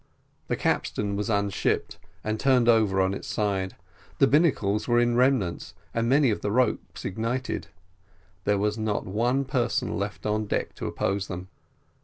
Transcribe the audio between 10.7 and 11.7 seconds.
to oppose them.